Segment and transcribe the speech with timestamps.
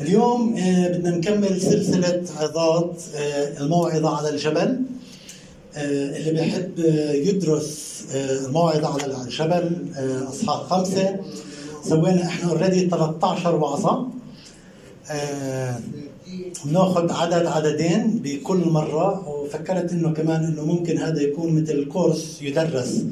[0.00, 4.80] اليوم آه، بدنا نكمل سلسلة عظات آه، الموعظة على الجبل
[5.76, 6.78] آه، اللي بيحب
[7.28, 9.70] يدرس الموعظة على الجبل
[10.28, 11.16] أصحاح خمسة.
[11.84, 14.08] سوينا إحنا اوريدي 13 وعظة
[16.64, 23.04] بناخذ عدد عددين بكل مرة وفكرت إنه كمان إنه ممكن هذا يكون مثل كورس يدرس.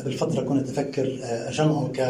[0.00, 2.00] قبل فترة كنت أفكر أجمعه ك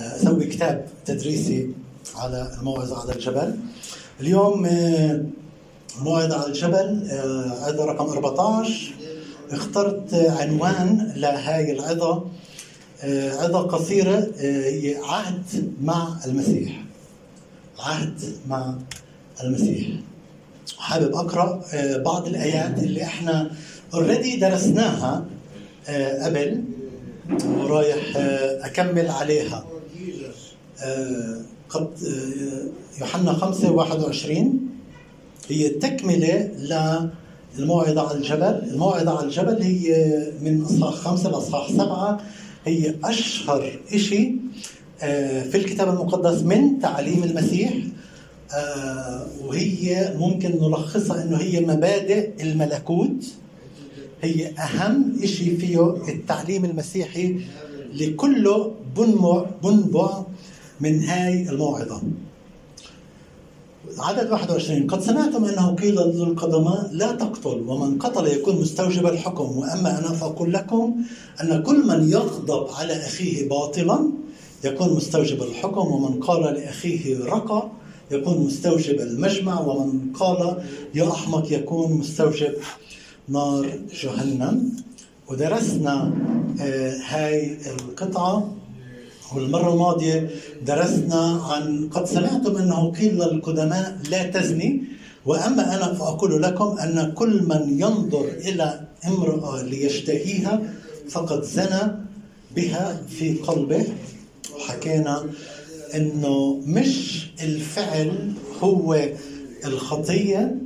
[0.00, 1.70] أسوي كتاب تدريسي.
[2.16, 3.56] على الموعظة على الجبل.
[4.20, 5.24] اليوم آه،
[6.02, 8.92] موعظة على الجبل آه، عظة رقم 14
[9.52, 12.24] اخترت عنوان لهاي العظة
[13.02, 16.82] آه، عظة قصيرة هي عهد مع المسيح.
[17.78, 18.74] عهد مع
[19.44, 19.88] المسيح.
[20.78, 21.62] حابب أقرأ
[21.96, 23.50] بعض الآيات اللي إحنا
[23.94, 25.24] اوريدي درسناها
[26.22, 26.64] قبل
[27.44, 28.12] ورايح
[28.64, 29.64] أكمل عليها.
[33.00, 34.60] يوحنا 5 21
[35.48, 36.50] هي تكملة
[37.58, 38.70] للموعظة على الجبل.
[38.72, 42.20] الموعظة على الجبل هي من أصحاح خمسة لأصحاح سبعة.
[42.64, 44.36] هي أشهر شيء
[45.02, 47.72] آه، في الكتاب المقدس من تعليم المسيح
[48.54, 53.24] آه، وهي ممكن نلخصها إنه هي مبادئ الملكوت.
[54.22, 57.36] هي أهم شيء فيه التعليم المسيحي
[57.94, 60.22] لكله بنبع بنبع
[60.80, 62.02] من هاي الموعظة
[63.98, 69.58] عدد 21 قد سمعتم أنه قيل للقدماء لا تقتل ومن قتل يكون مستوجب الحكم.
[69.58, 70.96] وأما أنا فأقول لكم
[71.42, 74.10] أن كل من يغضب على أخيه باطلا
[74.64, 77.68] يكون مستوجب الحكم ومن قال لأخيه رقى
[78.10, 80.62] يكون مستوجب المجمع ومن قال
[80.94, 82.54] يا أحمق يكون مستوجب
[83.28, 84.72] نار جهنم.
[85.28, 86.12] ودرسنا
[86.60, 88.59] آه، هاي القطعة.
[89.34, 90.30] والمرة الماضية
[90.66, 94.82] درسنا عن قد سمعتم أنه قيل للقدماء لا تزني
[95.26, 100.60] وأما أنا فأقول لكم أن كل من ينظر إلى امرأة ليشتهيها
[101.08, 101.82] فقد زنى
[102.56, 103.84] بها في قلبه.
[104.56, 105.24] وحكينا
[105.94, 108.32] أنه مش الفعل
[108.62, 109.08] هو
[109.64, 110.56] الخطية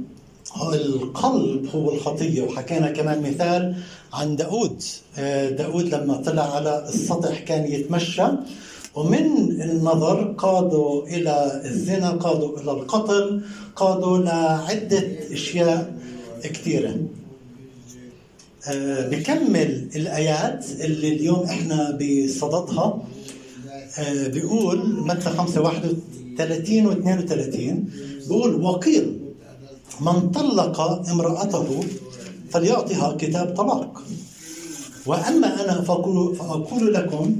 [0.72, 2.42] القلب هو الخطية.
[2.42, 3.76] وحكينا كمان مثال
[4.14, 4.82] عن داود
[5.18, 8.22] آه، داود لما طلع على السطح كان يتمشى
[8.94, 9.26] ومن
[9.62, 13.42] النظر قادوا إلى الزنا قادوا إلى القتل
[13.76, 15.94] قادوا لعدة أشياء
[16.42, 16.96] كثيرة.
[18.68, 23.02] آه، بكمل الآيات اللي اليوم إحنا بصددها.
[23.98, 27.88] آه، بيقول متى 5 31 و 32
[28.28, 29.18] بيقول وقيل
[30.00, 30.80] من طلق
[31.10, 31.80] امرأته
[32.54, 34.02] فليعطها كتاب طلاق.
[35.06, 37.36] وأما أنا فأقول, لكم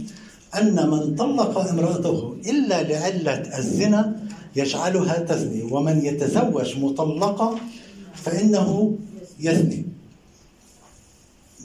[0.58, 4.16] أن من طلق امرأته إلا لعلة الزنا
[4.56, 7.58] يجعلها تزني ومن يتزوج مطلقة
[8.14, 8.98] فإنه
[9.40, 9.86] يزني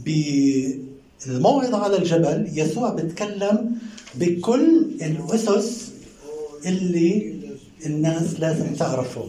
[0.06, 3.78] بالموعظة على الجبل يسوع بيتكلم
[4.16, 5.92] بكل الأسس
[6.66, 7.36] اللي
[7.86, 9.24] الناس لازم تعرفه.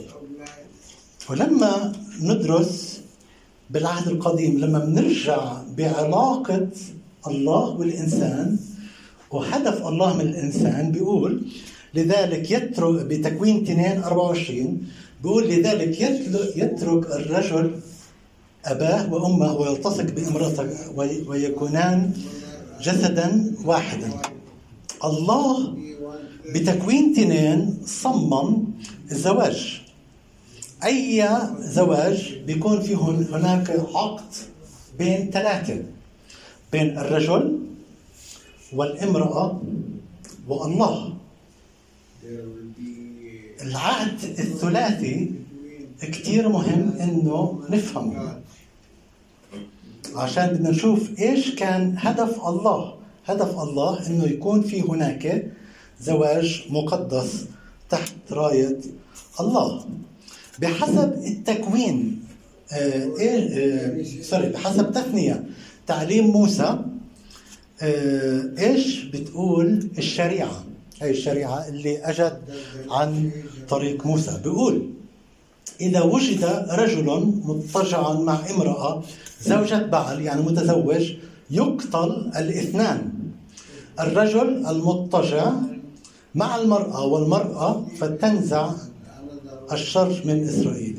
[1.30, 2.89] ولما ندرس
[3.70, 5.40] بالعهد القديم لما بنرجع
[5.78, 6.68] بعلاقة
[7.26, 8.56] الله والإنسان
[9.30, 11.42] وهدف الله من الإنسان بيقول
[11.94, 14.82] لذلك يترك بتكوين 2 24
[15.22, 16.00] بيقول لذلك
[16.56, 17.70] يترك الرجل
[18.64, 20.68] أباه وأمه ويلتصق بامرأته
[21.28, 22.12] ويكونان
[22.82, 24.10] جسدا واحدا.
[25.04, 25.76] الله
[26.54, 28.64] بتكوين اثنين صمم
[29.12, 29.82] الزواج.
[30.84, 34.34] أي زواج بيكون فيه هناك عقد
[34.98, 35.82] بين ثلاثة
[36.72, 37.58] بين الرجل
[38.72, 39.62] والامرأة
[40.48, 41.14] والله.
[43.62, 45.30] العهد الثلاثي
[46.02, 48.40] كتير مهم إنه نفهمه
[50.14, 52.94] عشان بدنا نشوف إيش كان هدف الله.
[53.26, 55.46] هدف الله إنه يكون في هناك
[56.00, 57.46] زواج مقدس
[57.90, 58.80] تحت راية
[59.40, 59.84] الله.
[60.60, 62.20] بحسب التكوين
[62.72, 65.44] آه آه سوري بحسب تثنية.
[65.86, 66.78] تعليم موسى
[67.82, 70.64] آه إيش بتقول الشريعة؟
[71.02, 72.38] هي الشريعة اللي أجت
[72.90, 73.30] عن
[73.68, 74.40] طريق موسى.
[74.44, 74.90] بيقول
[75.80, 77.04] إذا وجد رجل
[77.44, 79.02] مضطجعا مع امرأة
[79.42, 81.12] زوجة بعل يعني متزوج
[81.50, 83.12] يقتل الاثنان.
[84.00, 85.52] الرجل المضطجع
[86.34, 88.70] مع المرأة والمرأة فتنزع
[89.72, 90.98] الشر من إسرائيل.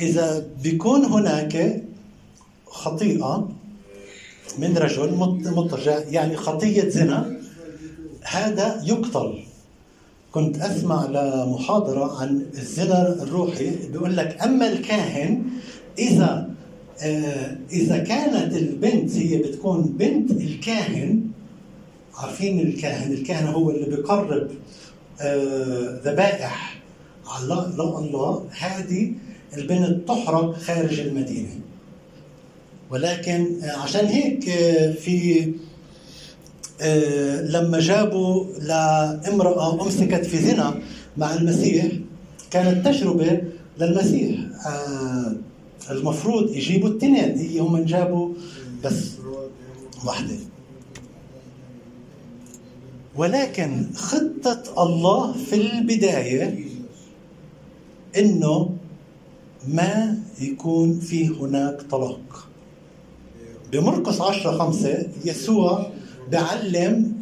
[0.00, 1.82] إذا بيكون هناك
[2.66, 3.48] خطيئة
[4.58, 5.14] من رجل
[5.44, 7.36] مضطجع يعني خطية زنا
[8.22, 9.42] هذا يقتل.
[10.32, 15.42] كنت أسمع لمحاضرة عن الزنا الروحي بيقول لك أما الكاهن
[15.98, 16.56] إذا
[17.02, 21.20] آه، إذا كانت البنت هي بتكون بنت الكاهن
[22.14, 24.50] عارفين الكاهن؟ الكاهن هو اللي بيقرب
[25.20, 26.00] آه،
[27.26, 29.12] ذبائح على الله هذه
[29.56, 31.48] البنت تحرق خارج المدينة.
[32.90, 34.44] ولكن آه، عشان هيك
[34.92, 35.52] في
[37.42, 40.80] لما جابوا لامرأة أمسكت في زنا
[41.16, 41.86] مع المسيح
[42.50, 43.42] كانت تجربة
[43.80, 44.40] للمسيح.
[45.90, 48.34] المفروض يجيبوا الاثنين هم جابوا
[48.84, 49.10] بس
[50.06, 50.36] واحدة.
[53.16, 56.65] ولكن خطة الله في البداية
[58.18, 58.76] إنه
[59.68, 62.48] ما يكون في هناك طلاق.
[63.72, 65.90] بمرقس 10 5 يسوع
[66.32, 67.12] بعلم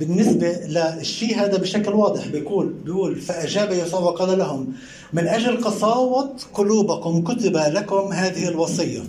[0.00, 2.28] بالنسبة للشيء هذا بشكل واضح.
[2.28, 4.72] بيقول بيقول فأجاب يسوع وقال لهم
[5.12, 9.02] من أجل قساوة قلوبكم كتب لكم هذه الوصية.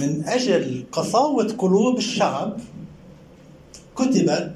[0.00, 2.60] من أجل قساوة قلوب الشعب
[3.96, 4.52] كتبت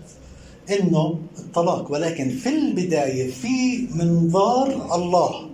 [0.70, 5.48] إنه الطلاق ولكن في البداية في منظار الله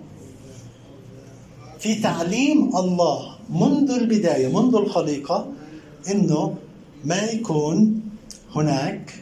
[1.79, 5.47] في تعليم الله منذ البداية منذ الخليقة
[6.11, 6.55] إنه
[7.05, 8.01] ما يكون
[8.55, 9.13] هناك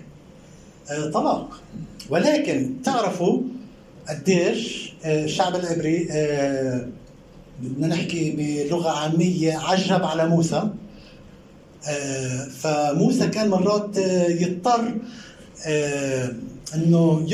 [0.92, 1.62] آه، طلاق.
[2.10, 3.42] ولكن تعرفوا
[4.10, 6.88] قديش آه، الشعب العبري آه،
[7.62, 10.70] بدنا نحكي بلغة عامية عجب على موسى.
[12.60, 13.98] فموسى كان مرات
[14.30, 14.94] يضطر
[16.76, 17.28] إنه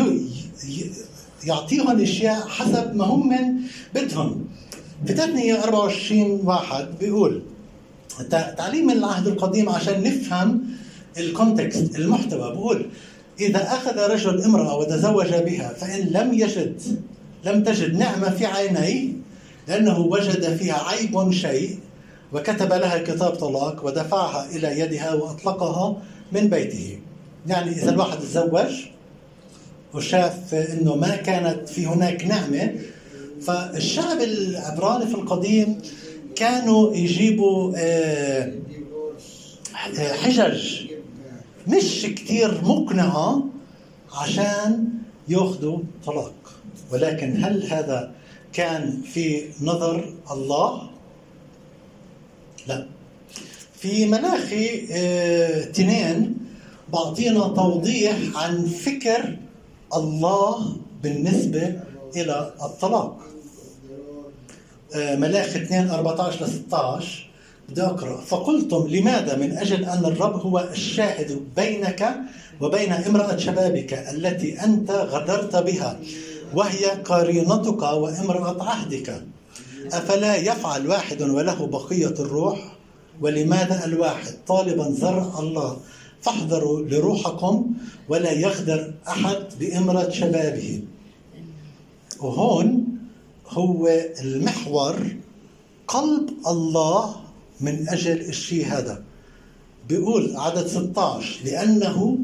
[1.44, 3.60] يعطيهم أشياء حسب ما هم
[3.96, 4.46] بدهم.
[5.08, 7.42] في تثنية 24 واحد بيقول
[8.31, 10.62] تعليم العهد القديم عشان نفهم
[11.18, 12.40] الكونتكست المحتوى.
[12.54, 12.86] بقول
[13.40, 16.81] إذا أخذ رجل امرأة وتزوج بها فإن لم يجد
[17.46, 19.10] لم تجد نعمة في عينيه
[19.68, 21.80] لأنه وجد فيها عيب شيء
[22.34, 25.98] وكتب لها كتاب طلاق ودفعها إلى يدها وأطلقها
[26.31, 27.00] من بيته.
[27.48, 28.86] يعني إذا الواحد تزوج
[29.94, 32.74] وشاف أنه ما كانت في هناك نعمة
[33.42, 35.81] فالشعب العبراني في القديم
[36.36, 38.54] كانوا يجيبوا آه،
[40.00, 40.81] آه، حجج
[41.68, 43.44] مش كتير مقنعة
[44.13, 44.90] عشان
[45.28, 46.34] يأخذوا طلاق
[46.92, 48.12] ولكن هل هذا
[48.54, 50.90] كان في نظر الله؟
[52.68, 52.88] لا
[53.80, 56.43] في مناخي آه تنين
[56.94, 59.38] بعطينا توضيح عن فكر
[59.95, 61.80] الله بالنسبة
[62.16, 63.18] إلى الطلاق.
[64.95, 67.30] ملاخي 2 14 ل 16
[67.69, 68.22] بدي أقرأ.
[68.22, 72.16] فقلتم لماذا من أجل أن الرب هو الشاهد بينك
[72.62, 76.00] وبين امرأة شبابك التي أنت غدرت بها
[76.56, 79.24] وهي قرينتك وامرأة عهدك؟
[79.94, 82.60] أفلا يفعل واحد وله بقية الروح؟
[83.22, 85.78] ولماذا الواحد طالبا زرع الله
[86.24, 87.74] فاحذروا لروحكم
[88.10, 90.81] ولا يغدر أحد بامرأة شبابه.
[92.20, 92.88] وهون
[93.50, 93.88] هو
[94.22, 94.96] المحور
[95.88, 97.16] قلب الله
[97.62, 99.04] من أجل الشيء هذا.
[99.90, 102.18] بيقول عدد 16 لأنه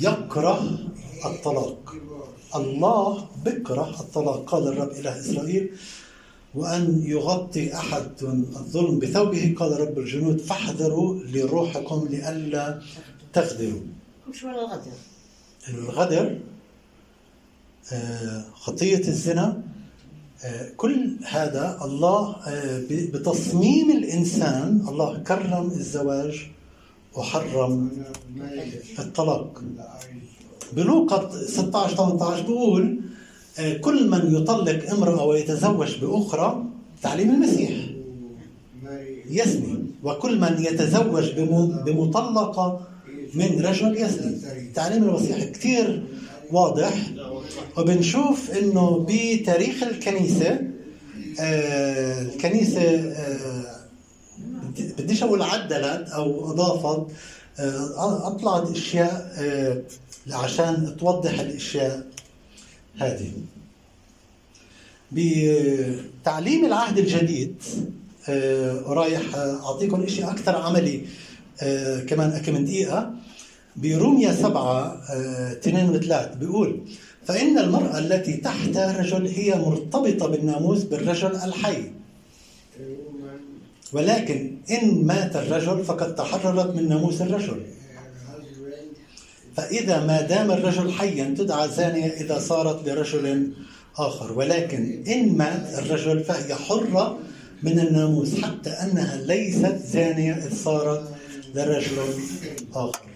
[0.00, 0.78] يكره
[1.24, 1.94] الطلاق.
[2.56, 4.44] الله بكره الطلاق.
[4.50, 5.70] قال الرب إله إسرائيل
[6.54, 9.54] وأن يغطي أحد الظلم بثوبه.
[9.58, 12.80] قال رب الجنود فاحذروا لروحكم لئلا
[13.36, 13.80] تغدروا
[14.30, 14.92] مش ولا الغدر.
[15.68, 16.38] الغدر
[17.92, 19.62] آه، خطية الزنا
[20.44, 26.46] آه، كل هذا الله آه، بتصميم الإنسان الله كرم الزواج
[27.14, 27.90] وحرم
[28.98, 29.62] الطلاق.
[30.72, 33.00] بلوقا 16 18 بيقول
[33.58, 36.64] آه، كل من يطلق امرأة ويتزوج بأخرى
[37.02, 37.86] تعليم المسيح.
[39.30, 41.30] يزني وكل من يتزوج
[41.86, 42.95] بمطلقة
[43.34, 44.38] من رجل يزني
[44.74, 46.02] تعليم المسيح كثير
[46.52, 46.94] واضح.
[47.78, 50.60] وبنشوف إنه بتاريخ الكنيسة
[51.40, 53.76] آه الكنيسة آه
[54.98, 57.06] بديش أقول عدلت أو أضافت
[57.58, 59.82] آه أطلعت أشياء آه
[60.34, 62.06] عشان توضح الأشياء
[62.98, 63.32] هذه.
[65.12, 67.62] بتعليم العهد الجديد
[68.28, 71.00] آه رايح أعطيكم شيء أكثر عملي
[71.62, 73.12] آه كمان كم دقيقة.
[73.76, 75.02] بروميا سبعة
[75.52, 76.80] اثنين وثلاث بيقول
[77.26, 81.82] فإن المرأة التي تحت رجل هي مرتبطة بالناموس بالرجل الحي.
[83.92, 87.62] ولكن إن مات الرجل فقد تحررت من ناموس الرجل.
[89.56, 93.52] فإذا ما دام الرجل حيا تدعى زانية إذا صارت لرجل
[93.96, 94.32] آخر.
[94.32, 97.18] ولكن إن مات الرجل فهي حرة
[97.62, 101.08] من الناموس حتى أنها ليست زانية إذ صارت
[101.54, 101.98] لرجل
[102.74, 103.15] آخر.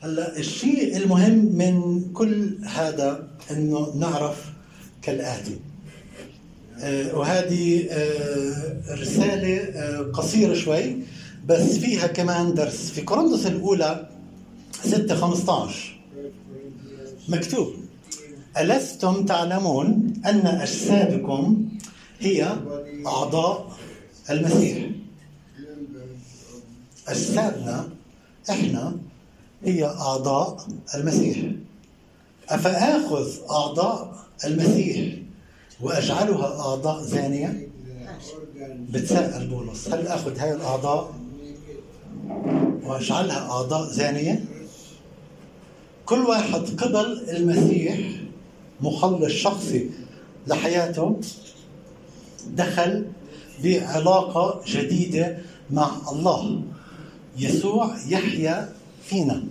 [0.00, 4.52] هلا الشيء المهم من كل هذا إنه نعرف
[5.02, 5.56] كالآتي.
[6.80, 10.96] آه، وهذه آه، رسالة آه، قصيرة شوي
[11.46, 12.90] بس فيها كمان درس.
[12.90, 14.08] في كورنثوس الأولى
[14.84, 15.98] 6 15
[17.28, 17.72] مكتوب
[18.58, 21.68] ألستم تعلمون أن أجسادكم
[22.20, 22.56] هي
[23.06, 23.76] أعضاء
[24.30, 24.90] المسيح.
[27.08, 27.88] أجسادنا
[28.50, 28.96] إحنا
[29.64, 31.50] هي أعضاء المسيح.
[32.48, 35.14] أفآخذ أعضاء المسيح
[35.80, 37.68] وأجعلها أعضاء زانية؟
[38.90, 39.88] بتساءل بولس.
[39.88, 41.14] هل أخذ هاي الأعضاء
[42.84, 44.44] وأجعلها أعضاء زانية؟
[46.06, 47.98] كل واحد قبل المسيح
[48.80, 49.90] مخلص شخصي
[50.46, 51.20] لحياته
[52.50, 53.06] دخل
[53.64, 55.38] بعلاقة جديدة
[55.70, 56.62] مع الله.
[57.38, 58.72] يسوع يحيا
[59.08, 59.44] فينا.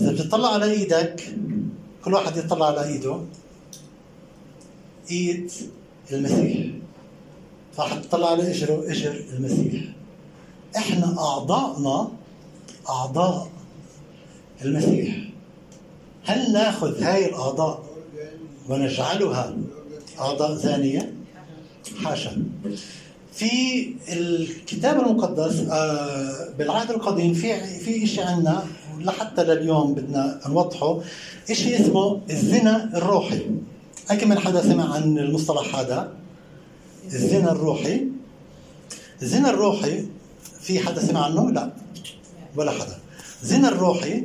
[0.00, 1.34] إذا بتطلع على إيدك
[2.04, 3.20] كل واحد يطلع على إيده.
[5.10, 5.52] إيد
[6.12, 6.66] المسيح.
[7.76, 9.82] فواحد تطلع على إجره إجر المسيح.
[10.76, 12.08] إحنا أعضائنا
[12.88, 13.50] أعضاء
[14.64, 15.16] المسيح.
[16.24, 17.84] هل ناخذ هاي الأعضاء
[18.68, 19.56] ونجعلها
[20.20, 21.14] أعضاء ثانية؟
[22.04, 22.42] حاشا.
[23.36, 28.64] في الكتاب المقدس آه، بالعهد القديم في في شيء عندنا
[29.00, 31.00] لحتى لليوم بدنا نوضحه.
[31.52, 33.40] شيء اسمه الزنا الروحي.
[34.10, 36.12] أكم من حدا سمع عن المصطلح هذا؟
[37.06, 38.06] الزنا الروحي.
[39.22, 40.04] الزنا الروحي
[40.60, 41.72] في حدا سمع عنه؟ لا
[42.56, 42.98] ولا حدا.
[43.42, 44.24] الزنا الروحي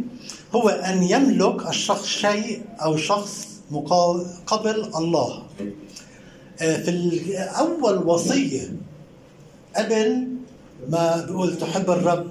[0.56, 3.48] هو أن يملك الشخص شيء أو شخص
[4.48, 5.44] قبل الله.
[6.62, 8.70] آه، في أول وصية
[9.76, 10.28] قبل
[10.90, 12.28] ما بيقول تحب الرب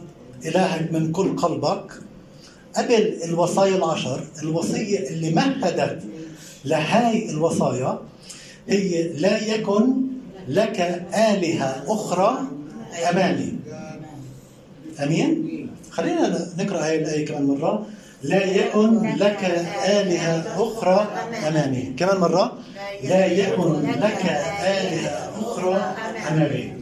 [0.47, 1.93] إلهك من كل قلبك
[2.77, 6.03] قبل الوصايا العشر الوصية اللي مهدت
[6.65, 7.99] لهاي الوصايا
[8.69, 9.87] هي لا يكن
[10.49, 10.81] لك
[11.15, 12.39] آلهة أخرى
[13.11, 13.53] أمامي.
[15.03, 17.87] أمين؟ خلينا نقرأ هاي الآية كمان مرة.
[18.23, 19.45] لا يكن لك
[19.87, 21.09] آلهة أخرى
[21.49, 21.95] أمامي.
[21.99, 22.59] كمان مرة.
[23.05, 24.25] لا يكن لك
[24.65, 25.95] آلهة أخرى
[26.31, 26.73] أمامي.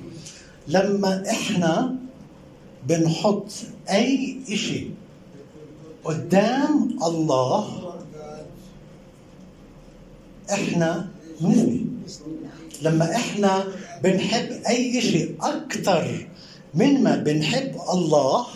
[0.68, 1.96] لما إحنا
[2.88, 3.50] بنحط
[3.90, 4.86] أي إشي
[6.04, 7.94] قدام الله
[10.52, 11.08] إحنا
[11.40, 11.86] نزني
[12.82, 13.64] لما إحنا
[14.02, 16.26] بنحب أي إشي أكثر
[16.74, 18.46] من ما بنحب الله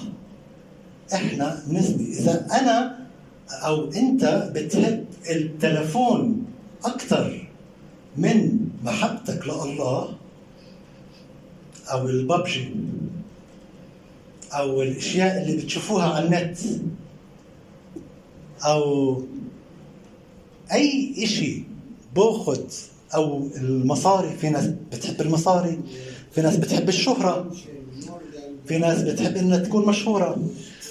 [1.14, 2.98] إحنا نسبي إذا أنا
[3.64, 6.44] أو أنت بتحب التلفون
[6.84, 7.46] أكثر
[8.16, 10.08] من محبتك لله
[11.88, 12.68] أو الببجي
[14.52, 16.58] أو الأشياء اللي بتشوفوها على النت
[18.64, 19.22] أو
[20.72, 21.62] أي إشي
[22.16, 22.60] باخذ
[23.14, 25.80] أو المصاري في ناس بتحب المصاري
[26.34, 27.50] في ناس بتحب الشهرة
[28.66, 30.36] في ناس بتحب إنها تكون مشهورة.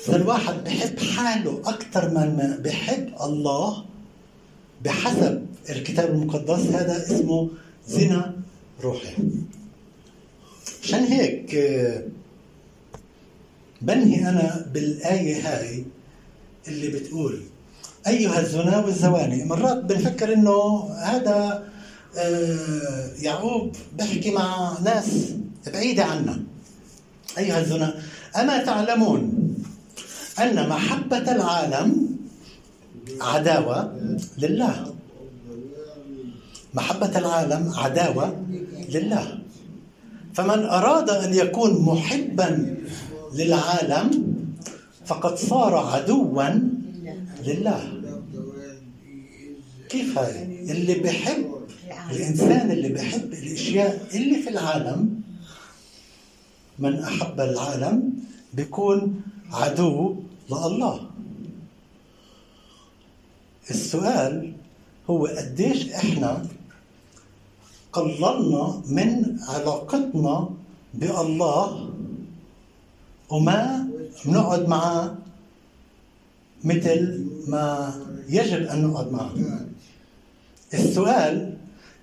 [0.03, 3.85] فالواحد بحب حاله أكثر من بحب الله
[4.85, 7.49] بحسب الكتاب المقدس هذا اسمه
[7.87, 8.33] زنا
[8.83, 9.13] روحي.
[10.83, 11.55] عشان هيك
[13.81, 15.85] بنهي أنا بالآية هاي
[16.67, 17.41] اللي بتقول
[18.07, 21.67] أيها الزنا والزواني مرات بنفكر إنه هذا
[22.17, 25.33] آه، يعقوب بحكي مع ناس
[25.73, 26.43] بعيدة عنا.
[27.37, 28.01] أيها الزنا
[28.35, 29.53] أما تعلمون
[30.39, 32.17] أن محبة العالم
[33.21, 33.97] عداوة
[34.37, 34.95] لله؟
[36.73, 38.45] محبة العالم عداوة
[38.89, 39.40] لله.
[40.33, 42.75] فمن أراد أن يكون محبا
[43.33, 44.35] للعالم
[45.05, 46.43] فقد صار عدوا
[47.45, 48.01] لله.
[49.89, 51.45] كيف هاي اللي بحب
[52.11, 55.21] الإنسان اللي بحب الأشياء اللي في العالم
[56.79, 58.13] من أحب العالم
[58.53, 59.21] بيكون
[59.51, 60.15] عدو
[60.49, 61.09] لله.
[63.69, 64.53] السؤال
[65.09, 66.45] هو قديش إحنا
[67.93, 70.49] قللنا من علاقتنا
[70.93, 71.89] بالله
[73.29, 73.87] وما
[74.25, 75.15] بنقعد معه
[76.63, 77.93] مثل ما
[78.29, 79.31] يجب أن نقعد معه
[80.73, 81.57] السؤال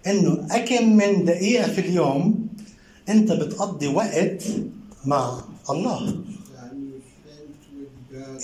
[0.06, 2.48] إنه أكم من دقيقة في اليوم
[3.08, 4.44] أنت بتقضي وقت
[5.04, 5.40] مع
[5.70, 6.16] الله؟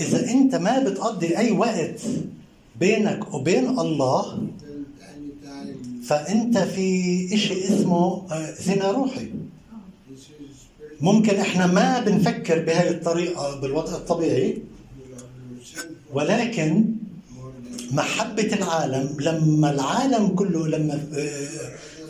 [0.00, 2.00] إذا أنت ما بتقضي أي وقت
[2.80, 4.46] بينك وبين الله
[6.06, 6.88] فأنت في
[7.34, 9.28] إشي اسمه آه، زنا روحي.
[11.00, 14.58] ممكن إحنا ما بنفكر بهاي الطريقة بالوضع الطبيعي
[16.12, 16.84] ولكن
[17.92, 21.48] محبة العالم لما العالم كله لما آه،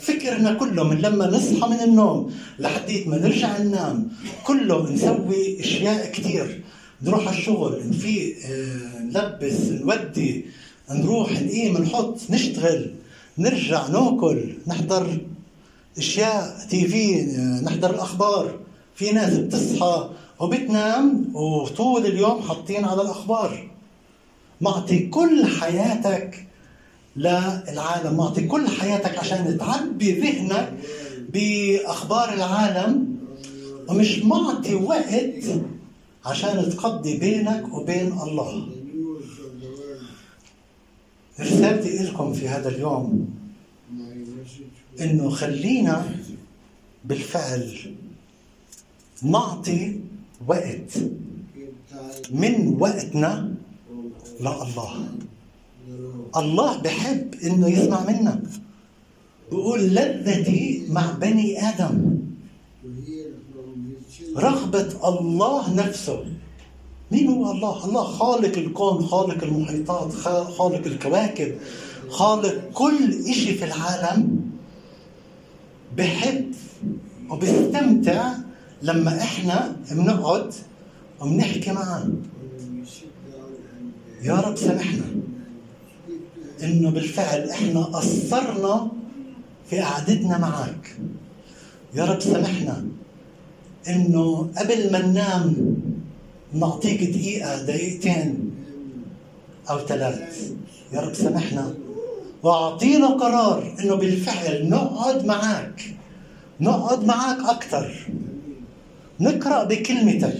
[0.00, 4.08] فكرنا كله من لما نصحى من النوم لحديت ما نرجع ننام
[4.44, 6.60] كله نسوي أشياء كثير
[7.02, 10.44] نروح على الشغل نفيق آه، نلبس نودي
[10.90, 12.90] نروح نقيم نحط نشتغل.
[13.38, 15.18] نرجع ناكل نحضر
[15.98, 17.22] أشياء تي في
[17.64, 18.58] نحضر الأخبار.
[18.94, 20.10] في ناس بتصحى
[20.40, 23.70] وبتنام وطول اليوم حاطين على الأخبار.
[24.60, 26.46] معطي كل حياتك
[27.16, 30.72] للعالم معطي كل حياتك عشان تعبي ذهنك
[31.32, 33.14] بأخبار العالم.
[33.88, 35.44] ومش معطي وقت
[36.24, 38.66] عشان تقضي بينك وبين الله.
[41.40, 43.28] رسالتي لكم في هذا اليوم
[45.00, 46.16] إنه خلينا
[47.04, 47.94] بالفعل
[49.22, 50.00] نعطي
[50.46, 50.98] وقت
[52.30, 53.54] من وقتنا
[54.40, 55.08] لله.
[56.36, 58.42] الله بحب إنه يسمع منك
[59.50, 62.18] بيقول لذتي مع بني آدم.
[64.36, 66.24] رغبة الله نفسه.
[67.14, 70.12] مين هو الله؟ الله خالق الكون خالق المحيطات
[70.50, 71.54] خالق الكواكب
[72.08, 74.40] خالق كل إشي في العالم
[75.96, 76.52] بحب
[77.30, 78.32] وبيستمتع
[78.82, 80.54] لما إحنا بنقعد
[81.20, 82.08] وبنحكي معاه
[84.22, 85.04] يا رب سامحنا
[86.62, 88.88] إنه بالفعل إحنا قصرنا
[89.70, 90.96] في قعدتنا معك
[91.94, 92.84] يا رب سامحنا
[93.88, 95.54] إنه قبل ما ننام
[96.54, 98.50] نعطيك دقيقة دقيقتين
[99.70, 100.52] أو ثلاث.
[100.92, 101.74] يا رب سامحنا.
[102.42, 105.94] وأعطينا قرار إنه بالفعل نقعد معك
[106.60, 108.06] نقعد معك أكثر
[109.20, 110.38] نقرأ بكلمتك.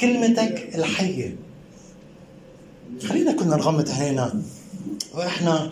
[0.00, 1.36] كلمتك الحية.
[3.08, 4.42] خلينا كنا نغمض عينينا.
[5.14, 5.70] وإحنا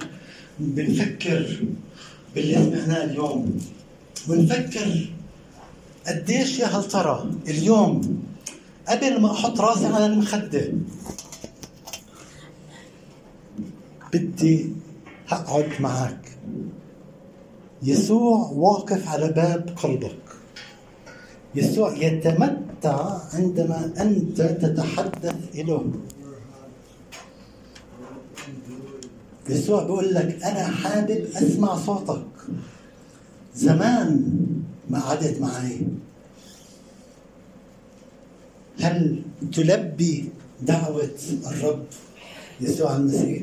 [0.58, 1.56] بنفكر
[2.34, 3.60] باللي سمعناه اليوم.
[4.28, 5.06] ونفكر
[6.06, 8.22] قديش يا هل ترى اليوم
[8.88, 10.72] قبل ما أحط راسي على المخدة.
[14.12, 14.72] بدي
[15.30, 16.20] أقعد معك.
[17.82, 20.18] يسوع واقف على باب قلبك.
[21.54, 25.80] يسوع يتمتع عندما أنت تتحدث اليه
[29.48, 32.26] يسوع بيقول لك أنا حابب أسمع صوتك.
[33.54, 34.36] زمان
[34.90, 35.80] ما قعدت معي.
[38.80, 40.28] هل تلبي
[40.62, 41.10] دعوة
[41.50, 41.84] الرب
[42.60, 43.42] يسوع المسيح؟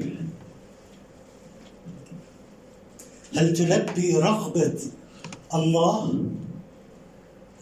[3.38, 4.74] هل تلبي رغبة
[5.54, 6.14] الله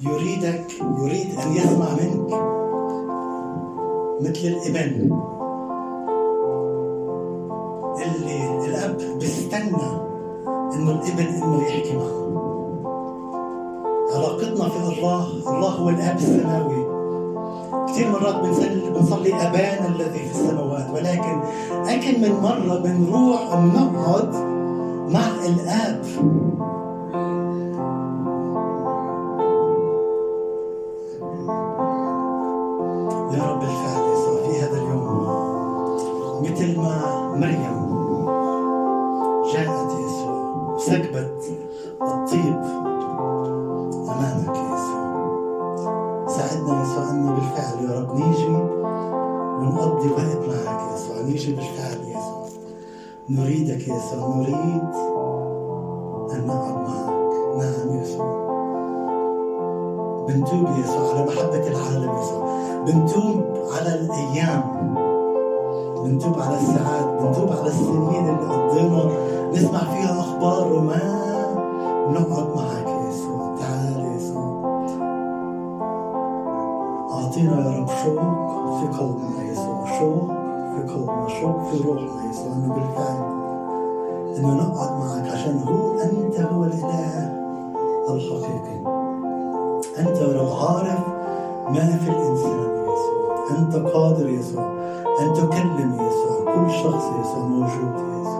[0.01, 2.33] يريدك يريد أن يسمع منك
[4.21, 5.11] مثل الإبن
[8.05, 10.03] اللي الأب بيستنى
[10.73, 12.23] إنه الإبن إنه يحكي معه
[14.15, 16.92] علاقتنا في الله الله هو الأب السماوي
[17.87, 21.39] كثير مرات بنصلي ابانا الذي في السماوات ولكن
[21.73, 24.33] اكم من مرة بنروح بنقعد
[25.09, 26.01] مع الآب.
[53.33, 54.83] نريدك يا يسوع نريد
[56.33, 58.43] أن نقعد معك نعم يا يسوع
[60.27, 62.43] بنتوب يا يسوع على محبة العالم يا يسوع
[62.87, 63.43] بنتوب
[63.77, 64.63] على الأيام.
[66.03, 69.11] بنتوب على الساعات بنتوب على السنين اللي قضينا.
[69.53, 70.99] نسمع فيها أخبار وما
[72.11, 72.93] نقعد معك
[77.11, 80.42] أعطينا يا رب شوق في قلبنا يسوع شوق
[80.73, 83.43] في قلبنا شوق في روحنا يسوع أنه بالفعل.
[84.37, 87.33] أنه نقعد معك عشان هو أنت هو الإله
[88.09, 88.77] الحقيقي.
[89.99, 90.99] أنت رب عارف
[91.69, 93.57] ما في الإنسان يسوع.
[93.59, 94.63] أنت قادر يسوع.
[95.21, 96.55] أن تكلم يسوع.
[96.55, 98.32] كل شخص يسوع موجود يسوع.